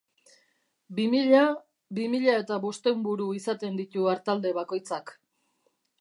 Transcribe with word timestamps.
Bi 0.99 1.05
mila, 1.13 1.41
bi 1.99 2.07
mila 2.15 2.39
eta 2.45 2.57
bostehun 2.65 3.03
buru 3.09 3.27
izaten 3.41 3.77
ditu 3.83 4.11
artalde 4.15 4.55
bakoitzak. 4.61 5.15